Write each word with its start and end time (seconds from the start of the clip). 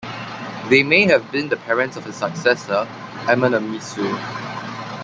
They 0.71 0.81
may 0.81 1.05
have 1.05 1.31
been 1.31 1.49
the 1.49 1.57
parents 1.57 1.95
of 1.95 2.05
his 2.05 2.15
successor 2.15 2.87
Amenemnisu. 3.27 4.17